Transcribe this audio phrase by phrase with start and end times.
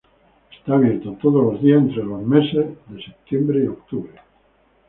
[0.57, 4.13] Está abierto todos los días en los meses Septiembre y Octubre.